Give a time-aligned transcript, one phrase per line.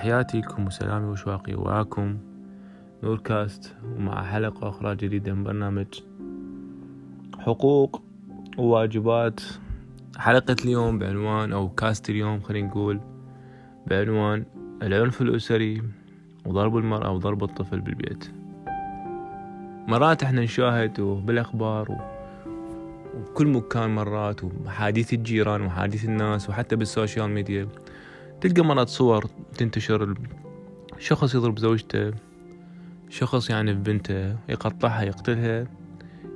[0.00, 1.54] تحياتي لكم وسلامي وأشواقي.
[1.54, 2.18] وياكم
[3.02, 5.86] نور كاست ومع حلقة أخرى جديدة من برنامج
[7.38, 8.02] حقوق
[8.58, 9.40] وواجبات.
[10.16, 13.00] حلقة اليوم بعنوان أو كاست اليوم خلينا نقول
[13.86, 14.44] بعنوان
[14.82, 15.82] العنف الأسري
[16.46, 18.30] وضرب المرأة وضرب الطفل بالبيت.
[19.88, 21.96] مرات إحنا نشاهد بالأخبار و...
[23.16, 27.68] وكل مكان مرات وحديث الجيران وحديث الناس وحتى بال social media.
[28.40, 29.26] تلقى مرات صور
[29.58, 30.14] تنتشر
[30.98, 32.12] شخص يضرب زوجته
[33.08, 35.66] شخص يعني في بنته يقطعها يقتلها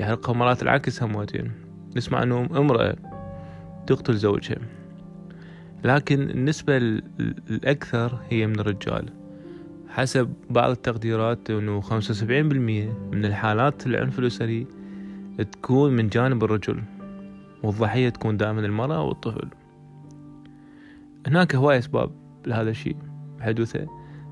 [0.00, 1.52] يحرقها مرات العكس هموتين
[1.96, 2.96] نسمع أنه امرأة
[3.86, 4.58] تقتل زوجها.
[5.84, 6.76] لكن النسبة
[7.50, 9.08] الأكثر هي من الرجال.
[9.88, 14.66] حسب بعض التقديرات إنه خمسة وسبعين بالمية من الحالات العنف الأسري
[15.52, 16.82] تكون من جانب الرجل
[17.62, 19.48] والضحية تكون دائما المرأة والطفل.
[21.26, 22.10] هناك هواية أسباب
[22.46, 22.96] لهذا الشيء
[23.40, 23.86] حدوثة.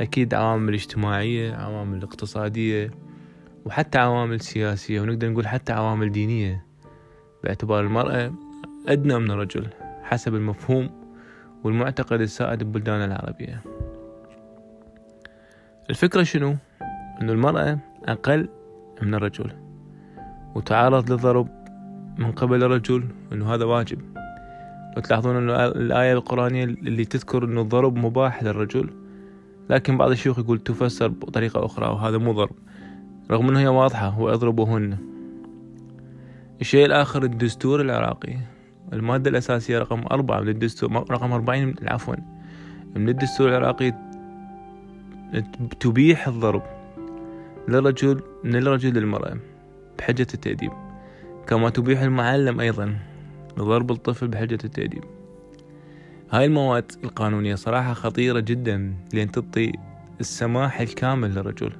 [0.00, 2.90] أكيد عوامل اجتماعية عوامل اقتصادية
[3.64, 6.66] وحتى عوامل سياسية ونقدر نقول حتى عوامل دينية.
[7.44, 8.32] باعتبار المرأة
[8.88, 9.68] أدنى من الرجل
[10.02, 10.90] حسب المفهوم
[11.64, 13.62] والمعتقد السائد ببلدان العربية.
[15.90, 16.56] الفكرة شنو؟
[17.20, 18.48] أنه المرأة أقل
[19.02, 19.50] من الرجل
[20.54, 21.48] وتعرض للضرب
[22.18, 24.25] من قبل الرجل أنه هذا واجب.
[24.96, 28.90] لو تلاحظون أنه الآية القرآنية اللي تذكر أنه الضرب مباح للرجل
[29.70, 32.56] لكن بعض الشيوخ يقول تفسر بطريقة أخرى وهذا مو ضرب
[33.30, 34.98] رغم أنه هي واضحة واضربوهن
[36.60, 38.36] الشيء الآخر الدستور العراقي
[38.92, 42.14] المادة الأساسية رقم أربعة من الدستور رقم أربعين عفوا
[42.96, 43.94] من الدستور العراقي
[45.80, 46.62] تبيح الضرب
[47.68, 49.36] للرجل من الرجل للمرأة
[49.98, 50.72] بحجة التأديب
[51.46, 52.96] كما تبيح المعلم أيضا.
[53.58, 55.04] لضرب الطفل بحجة التأديب.
[56.30, 59.72] هاي المواد القانونية صراحة خطيرة جدا لأن تعطي
[60.20, 61.72] السماح الكامل للرجل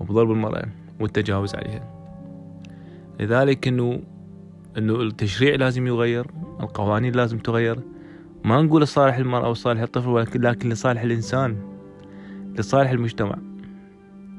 [0.00, 0.68] وبضرب المرأة
[1.00, 1.96] والتجاوز عليها.
[3.20, 4.00] لذلك انه
[4.78, 6.26] إنه التشريع لازم يغير
[6.60, 7.80] القوانين لازم تغير.
[8.44, 11.56] ما نقول لصالح المرأة وصالح الطفل ولكن لكن لصالح الإنسان
[12.58, 13.38] لصالح المجتمع.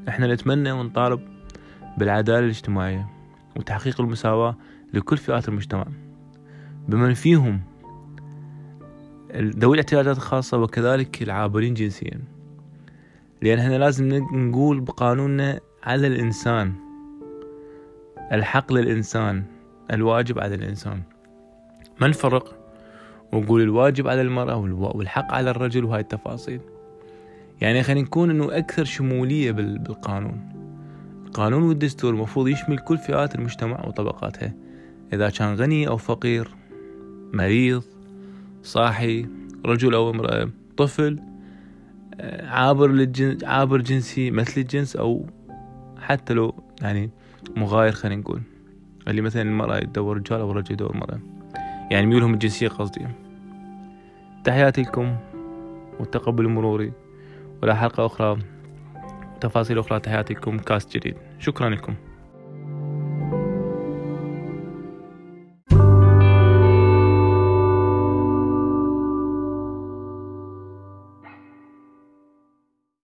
[0.10, 1.20] إحنا نتمنى ونطالب
[1.98, 3.08] بالعدالة الاجتماعية
[3.56, 4.56] وتحقيق المساواة
[4.94, 5.86] لكل فئات المجتمع.
[6.88, 7.62] بمن فيهم
[9.36, 12.20] ذوي الاحتياجات الخاصة وكذلك العابرين جنسيا.
[13.42, 16.74] لأن إحنا لازم نقول بقانوننا على الإنسان
[18.32, 19.44] الحق للإنسان
[19.92, 21.02] الواجب على الإنسان.
[22.02, 22.56] ما نفرق
[23.32, 24.56] ونقول الواجب على المرأة
[24.96, 26.60] والحق على الرجل وهاي التفاصيل.
[27.62, 30.40] يعني خلينا نكون إنه أكثر شمولية بالقانون.
[31.26, 34.54] القانون والدستور المفروض يشمل كل فئات المجتمع وطبقاتها.
[35.14, 36.56] إذا كان غني أو فقير
[37.34, 37.84] مريض
[38.64, 39.26] صاحي
[39.66, 41.20] رجل أو امرأة طفل
[42.44, 45.26] عابر للجنس عابر جنسي مثل الجنس أو
[46.00, 47.10] حتى لو يعني
[47.56, 48.42] مغاير خلينا نقول.
[49.08, 51.20] اللي مثلا المرأة يدور رجال أو الرجل يدور مرأة
[51.92, 53.08] يعني ميولهم الجنسية قصدي.
[54.44, 55.16] تحياتي لكم
[56.00, 56.92] والتقبل المروري
[57.64, 58.40] ولا حلقة أخرى
[59.42, 60.58] تفاصيل أخرى تحياتي لكم.
[60.58, 61.16] كاست جديد.
[61.40, 61.96] شكرا لكم.